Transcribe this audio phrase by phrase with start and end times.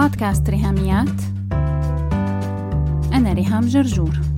[0.00, 1.20] بودكاست ريهاميات.
[3.12, 4.29] أنا ريهام جرجور.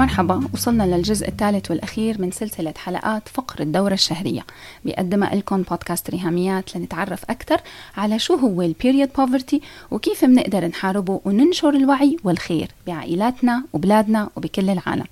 [0.00, 4.46] مرحبا وصلنا للجزء الثالث والأخير من سلسلة حلقات فقر الدورة الشهرية.
[4.84, 7.60] بيقدمها لكم بودكاست ريهاميات لنتعرف أكثر
[7.96, 9.60] على شو هو ال period poverty
[9.90, 15.06] وكيف بنقدر نحاربه وننشر الوعي والخير بعائلاتنا وبلادنا وبكل العالم.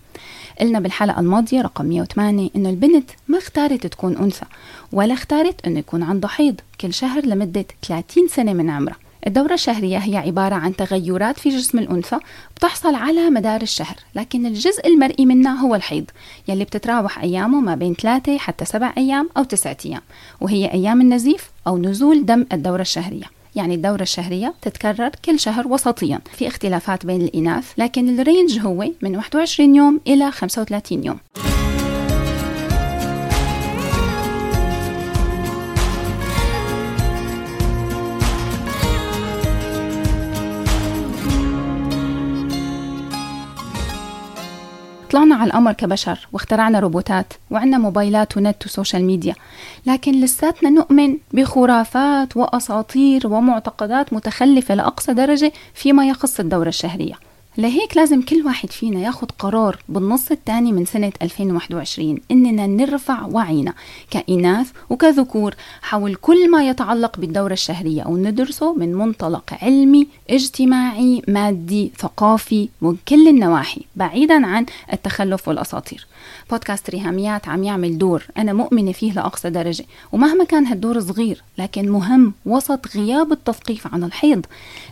[0.61, 4.47] قلنا بالحلقة الماضية رقم 108 إنه البنت ما اختارت تكون أنثى
[4.93, 6.61] ولا اختارت إنه يكون عندها حيض.
[6.81, 9.08] كل شهر لمدة 30 سنة من عمرها.
[9.29, 12.19] الدورة الشهرية هي عبارة عن تغيرات في جسم الأنثى
[12.57, 16.05] بتحصل على مدار الشهر لكن الجزء المرئي منها هو الحيض
[16.49, 20.01] يلي بتتراوح أيامه ما بين ثلاثة حتى سبع أيام أو تسعة أيام
[20.41, 23.25] وهي أيام النزيف أو نزول دم الدورة الشهرية.
[23.57, 29.17] يعني الدورة الشهرية تتكرر كل شهر وسطيا في اختلافات بين الإناث لكن الرينج هو من
[29.17, 31.19] 21 يوم إلى 35 يوم.
[45.19, 49.35] طلعنا على القمر كبشر واخترعنا روبوتات وعنا موبايلات ونت وسوشيال ميديا.
[49.87, 57.28] لكن لساتنا نؤمن بخرافات وأساطير ومعتقدات متخلفة لأقصى درجة فيما يخص الدورة الشهرية.
[57.59, 63.75] لهيك لازم كل واحد فينا ياخد قرار بالنص الثاني من سنة 2021 إننا نرفع وعينا
[64.11, 72.69] كإناث وكذكور حول كل ما يتعلق بالدورة الشهرية وندرسه من منطلق علمي اجتماعي مادي ثقافي
[72.83, 76.07] من كل النواحي بعيدا عن التخلف والأساطير.
[76.51, 81.91] بودكاست ريهاميات عم يعمل دور أنا مؤمنة فيه لأقصى درجة ومهما كان هالدور صغير لكن
[81.91, 84.47] مهم وسط غياب التثقيف عن الحيض.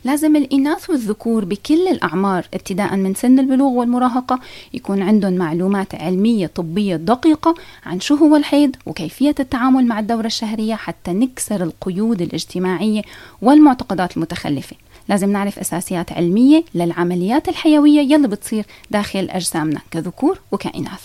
[0.04, 4.40] لازم الإناث والذكور بكل الأعمار ابتداء من سن البلوغ والمراهقة
[4.74, 7.54] يكون عندهم معلومات علمية طبية دقيقة
[7.86, 13.02] عن شو هو الحيض وكيفية التعامل مع الدورة الشهرية حتى نكسر القيود الاجتماعية
[13.42, 14.76] والمعتقدات المتخلفة.
[15.08, 21.00] لازم نعرف أساسيات علمية للعمليات الحيوية يلي بتصير داخل أجسامنا كذكور وكإناث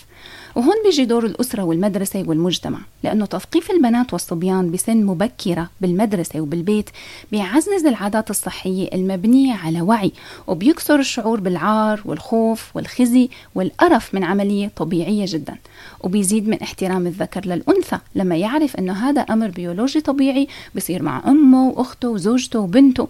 [0.56, 6.90] وهون بيجي دور الأسرة والمدرسة والمجتمع لأنه تثقيف البنات والصبيان بسن مبكرة بالمدرسة وبالبيت
[7.32, 10.12] بيعزز العادات الصحية المبنية على وعي
[10.48, 15.56] وبيكسر الشعور بالعار والخوف والخزي والقرف من عملية طبيعية جدا.
[16.04, 21.70] وبيزيد من احترام الذكر للأنثى لما يعرف أنه هذا أمر بيولوجي طبيعي بصير مع أمه
[21.70, 23.08] وأخته وزوجته وبنته.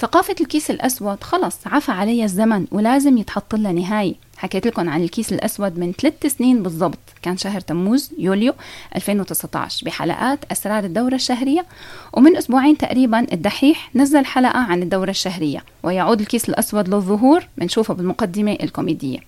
[0.00, 4.14] ثقافة الكيس الأسود خلص عفى عليها الزمن ولازم يتحط لها نهاية.
[4.36, 8.54] حكيت لكم عن الكيس الأسود من ثلاث سنين بالضبط كان شهر تموز يوليو
[8.96, 11.66] 2019 بحلقات أسرار الدورة الشهرية
[12.12, 18.58] ومن أسبوعين تقريبا الدحيح نزل حلقة عن الدورة الشهرية ويعود الكيس الأسود للظهور بنشوفه بالمقدمة
[18.62, 19.18] الكوميدية.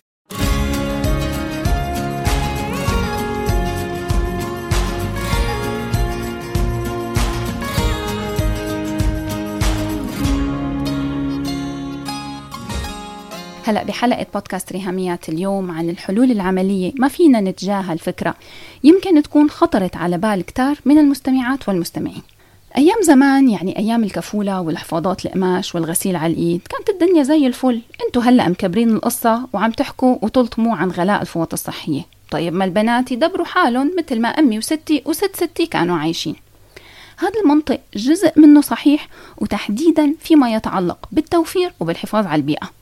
[13.71, 16.93] هلا بحلقة بودكاست ريهاميات اليوم عن الحلول العملية.
[16.99, 18.35] ما فينا نتجاهل فكرة.
[18.85, 22.23] يمكن تكون خطرت على بال كتار من المستمعات والمستمعين.
[22.77, 27.81] أيام زمان يعني أيام الكفولة والحفاضات القماش والغسيل على الإيد كانت الدنيا زي الفل.
[28.07, 32.03] أنتوا هلأ مكبرين القصة وعم تحكوا وتلطموا عن غلاء الفوط الصحية.
[32.31, 36.37] طيب ما البنات يدبروا حالهم مثل ما أمي وستي وست ستي كانوا عايشين.
[37.19, 39.09] هذا المنطق جزء منه صحيح
[39.39, 42.80] وتحديدا فيما يتعلق بالتوفير وبالحفاظ على البيئة.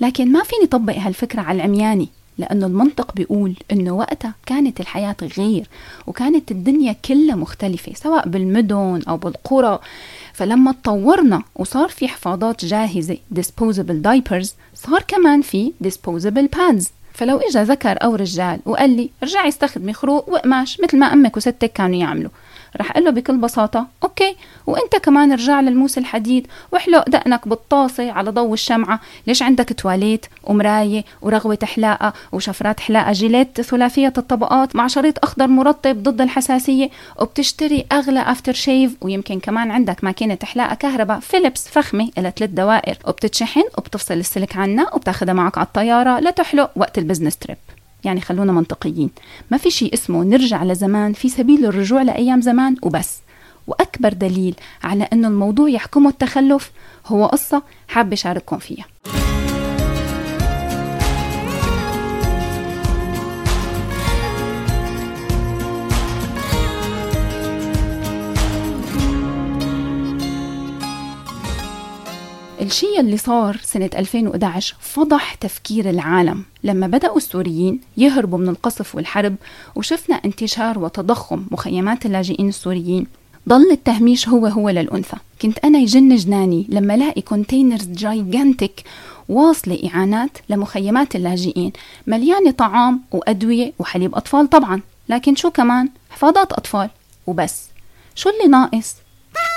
[0.00, 5.68] لكن ما فيني طبق هالفكرة على العمياني لأنه المنطق بيقول إنه وقتها كانت الحياة غير
[6.06, 9.78] وكانت الدنيا كلها مختلفة سواء بالمدن أو بالقرى.
[10.32, 16.84] فلما تطورنا وصار في حفاضات جاهزة disposable diapers صار كمان في disposable pads
[17.14, 21.72] فلو إجا ذكر أو رجال وقال لي ارجعي استخدمي خروق وقماش مثل ما أمك وستك
[21.72, 22.30] كانوا يعملوا.
[22.76, 28.30] رح أقول له بكل بساطة okay وأنت كمان ارجع للموس الحديد وإحلق دقنك بالطاسة على
[28.30, 29.00] ضوء الشمعة.
[29.26, 36.02] ليش عندك تواليت ومراية ورغوة حلاقة وشفرات حلاقة Gillette ثلاثية الطبقات مع شريط أخضر مرطب
[36.02, 36.90] ضد الحساسية؟
[37.20, 42.98] وبتشتري أغلى after shave ويمكن كمان عندك ماكينة حلاقة كهرباء فيليبس فخمة إلها ثلاث دوائر.
[43.06, 47.56] وبتتشحن وبتفصل السلك عنها وبتاخدها معك على الطيارة لتحلق وقت ال business trip
[48.04, 49.10] يعني خلونا منطقيين.
[49.50, 53.18] ما في شيء اسمه نرجع لزمان في سبيل الرجوع لأيام زمان وبس.
[53.66, 56.70] وأكبر دليل على أنه الموضوع يحكمه التخلف
[57.06, 58.84] هو قصة حابة شارككم فيها.
[72.74, 79.34] الشيء اللي صار سنة 2011 فضح تفكير العالم لما بدأوا السوريين يهربوا من القصف والحرب
[79.74, 83.06] وشفنا انتشار وتضخم مخيمات اللاجئين السوريين.
[83.48, 85.16] ضل التهميش هو هو للأنثى.
[85.42, 88.82] كنت أنا يجن جناني لما لاقي containers gigantic
[89.28, 91.72] واصلة إعانات لمخيمات اللاجئين.
[92.06, 94.80] مليانة طعام وأدوية وحليب أطفال طبعا.
[95.08, 96.90] لكن شو كمان؟ حفاضات أطفال.
[97.26, 97.68] وبس.
[98.14, 98.94] شو اللي ناقص؟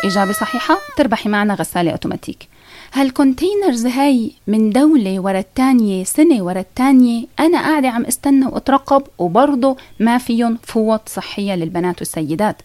[0.05, 2.56] إجابة صحيحة تربحي معنا غسالة أوتوماتيك.
[2.93, 9.03] هال containers هاي من دولة ورا التانية سنة ورا التانية؟ أنا قاعدة عم استنى وأترقب
[9.17, 12.61] وبرضه ما فيهم فوط صحية للبنات والسيدات.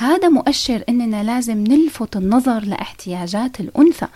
[0.00, 4.06] هذا مؤشر إننا لازم نلفت النظر لاحتياجات الأنثى.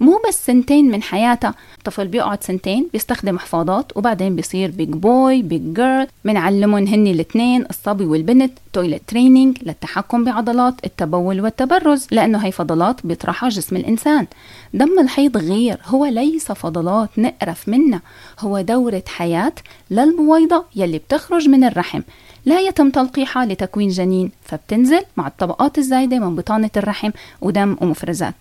[0.00, 5.74] مو بس سنتين من حياتها الطفل بيقعد سنتين بيستخدم حفاضات وبعدين بيصير big boy big
[5.74, 12.06] girl بنعلمهم هن الاثنين الصبي والبنت toilet training للتحكم بعضلات التبول والتبرز.
[12.10, 14.26] لأنه هي فضلات بيطرحها جسم الإنسان.
[14.74, 18.00] دم الحيض غير هو ليس فضلات نقرف منها.
[18.40, 19.52] هو دورة حياة
[19.90, 22.00] للبويضة يلي بتخرج من الرحم.
[22.44, 27.10] لا يتم تلقيحها لتكوين جنين فبتنزل مع الطبقات الزايدة من بطانة الرحم
[27.40, 28.34] ودم ومفرزات.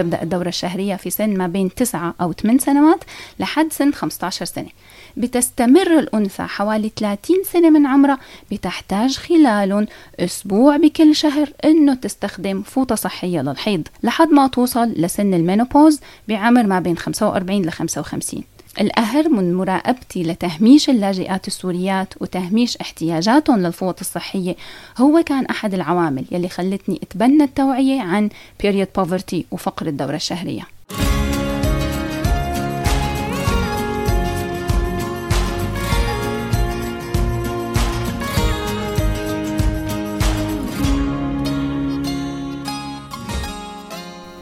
[0.00, 3.04] تبدأ الدورة الشهرية في سن ما بين 9 أو 8 سنوات
[3.40, 4.68] لحد سن 15 سنة.
[5.16, 8.18] بتستمر الأنثى حوالي 30 سنة من عمرها
[8.52, 9.86] بتحتاج خلالهم
[10.20, 16.80] أسبوع بكل شهر إنه تستخدم فوطة صحية للحيض لحد ما توصل لسن المينوبوز بعمر ما
[16.80, 18.42] بين 45 ل 55
[18.80, 24.56] الأهم من مراقبتي لتهميش اللاجئات السوريات وتهميش احتياجاتهم للفوط الصحية
[24.98, 28.30] هو كان أحد العوامل يلي خلتني أتبنى التوعية عن
[28.62, 30.62] period poverty وفقر الدورة الشهرية.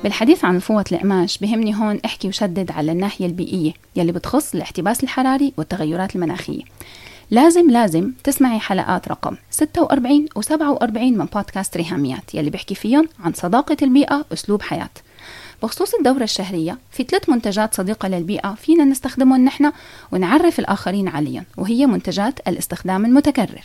[0.08, 5.52] بالحديث عن الفوط القماش بهمني هون أحكي وشدد على الناحية البيئية يلي بتخص الاحتباس الحراري
[5.56, 6.62] والتغيرات المناخية.
[7.30, 13.32] لازم لازم تسمعي حلقات رقم 46 و 47 من بودكاست ريهاميات يلي بحكي فيهم عن
[13.32, 14.90] صداقة البيئة أسلوب حياة.
[15.62, 19.72] بخصوص الدورة الشهرية في ثلاث منتجات صديقة للبيئة فينا نستخدمهم نحن
[20.12, 23.62] ونعرف الآخرين عليهم وهي منتجات الاستخدام المتكرر.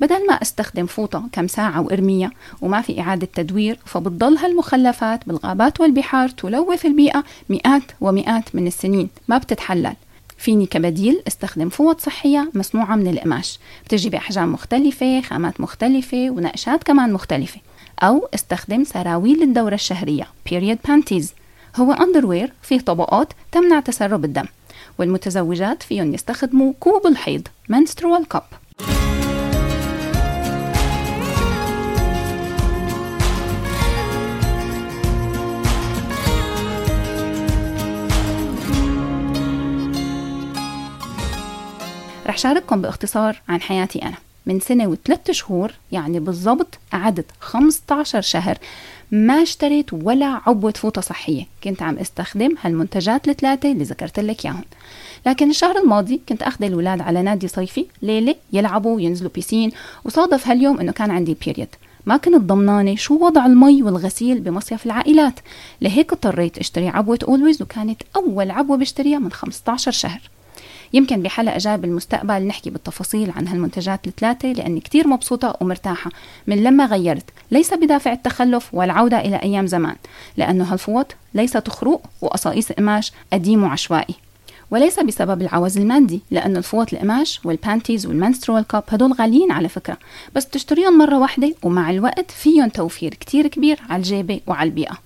[0.00, 2.30] بدل ما أستخدم فوطة كم ساعة وارميها
[2.60, 9.38] وما في إعادة تدوير فبتضل هالمخلفات بالغابات والبحار تلوث البيئة مئات ومئات من السنين ما
[9.38, 9.96] بتتحلل.
[10.38, 13.58] فيني كبديل أستخدم فوط صحية مصنوعة من القماش.
[13.84, 17.60] بتجي بأحجام مختلفة خامات مختلفة ونقشات كمان مختلفة.
[18.02, 21.26] أو أستخدم سراويل الدورة الشهرية period panties.
[21.76, 24.46] هو أندروير فيه طبقات تمنع تسرب الدم.
[24.98, 28.65] والمتزوجات فيهم يستخدموا كوب الحيض menstrual cup.
[42.36, 44.16] رح شارككم باختصار عن حياتي أنا.
[44.46, 48.58] من سنة وثلاث شهور يعني بالضبط قعدت 15 شهر
[49.12, 51.46] ما اشتريت ولا عبوة فوطة صحية.
[51.64, 54.64] كنت عم استخدم هالمنتجات الثلاثة اللي ذكرت لك إياهم.
[55.26, 59.72] لكن الشهر الماضي كنت أخذ الولاد على نادي صيفي ليلة يلعبوا وينزلوا piscine
[60.04, 61.68] وصادف هاليوم إنه كان عندي period
[62.06, 65.40] ما كنت ضمنانة شو وضع المي والغسيل بمصيف العائلات.
[65.80, 70.20] لهيك اضطريت أشتري عبوة Always وكانت أول عبوة بشتريها من 15 شهر.
[70.92, 76.10] يمكن بحلقة جاي بالمستقبل نحكي بالتفاصيل عن هالمنتجات الثلاثة لأني كتير مبسوطة ومرتاحة.
[76.46, 79.96] من لما غيرت ليس بدافع التخلف والعودة إلى أيام زمان
[80.36, 84.14] لأنه هالفوط ليست خروق وقصائص قماش قديم وعشوائي.
[84.70, 89.68] وليس بسبب العوز المادي لأن الفوط القماش وال panties وال menstrual cup هدول غاليين على
[89.68, 89.96] فكرة
[90.34, 94.98] بس تشتريهم مرة واحدة ومع الوقت فيهم توفير كتير كبير على الجيبة وعلى البيئة.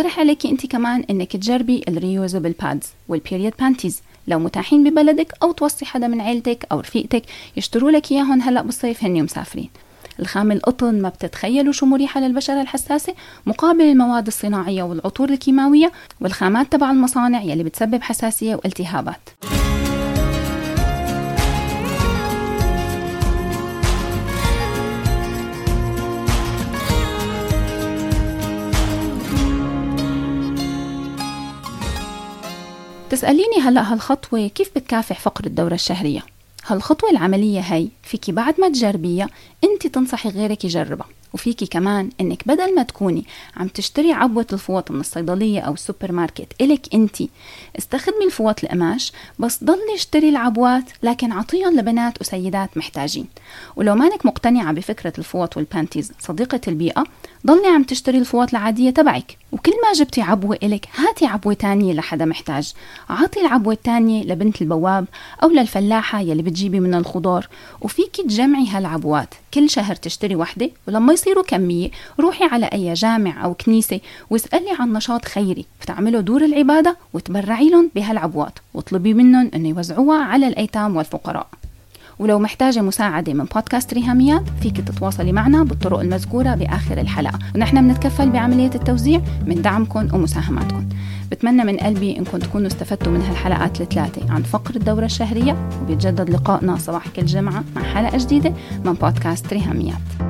[0.00, 5.32] بقترح عليك انت كمان إنك تجربي ال reusable pads وال period panties لو متاحين ببلدك
[5.42, 7.22] أو توصي حدا من عيلتك أو رفيقتك
[7.56, 9.70] يشتروا لك إياهم هلأ بالصيف هن مسافرين.
[10.20, 13.14] الخام القطن ما بتتخيلوا شو مريحة للبشرة الحساسة
[13.46, 19.28] مقابل المواد الصناعية والعطور الكيماوية والخامات تبع المصانع يلي بتسبب حساسية والتهابات.
[33.10, 36.22] تسأليني هلأ هالخطوة كيف بتكافح فقر الدورة الشهرية؟
[36.66, 39.28] هالخطوة العملية هي فيكي بعد ما تجربيها
[39.64, 43.24] انت تنصحي غيرك يجربها وفيكي كمان إنك بدل ما تكوني
[43.56, 47.30] عم تشتري عبوة الفوط من الصيدلية أو السوبر ماركت إلك انتي
[47.78, 53.26] استخدمي الفوط القماش بس ضلي اشتري العبوات لكن عطيهم لبنات وسيدات محتاجين.
[53.76, 57.04] ولو مانك مقتنعة بفكرة الفوط وال panties صديقة البيئة
[57.46, 59.36] ضلي عم تشتري الفوط العادية تبعك.
[59.52, 62.72] وكل ما جبتي عبوة إلك هاتي عبوة تانية لحدا محتاج.
[63.10, 65.06] عطي العبوة التانية لبنت البواب
[65.42, 67.48] أو للفلاحة يلي بتجيبي من الخضار.
[67.80, 69.34] وفيكي تجمعي هالعبوات.
[69.54, 71.90] كل شهر تشتري وحدة ولما يصيروا كمية.
[72.20, 74.00] روحي على أي جامع أو كنيسة
[74.30, 75.66] واسألي عن نشاط خيري.
[75.82, 78.58] بتعملوا دور العبادة وتبرعي لهم بهالعبوات.
[78.74, 81.46] واطلبي منهم أنه يوزعوها على الأيتام والفقراء.
[82.18, 87.38] ولو محتاجة مساعدة من بودكاست ريهاميات فيك تتواصلي معنا بالطرق المذكورة بآخر الحلقة.
[87.54, 90.88] ونحن بنتكفل بعملية التوزيع من دعمكم ومساهماتكم.
[91.30, 95.68] بتمنى من قلبي إنكم تكونوا استفدتوا من هالحلقات الثلاثة عن فقر الدورة الشهرية.
[95.82, 100.29] وبيتجدد لقائنا صباح كل جمعة مع حلقة جديدة من بودكاست ريهاميات.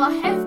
[0.00, 0.39] Well,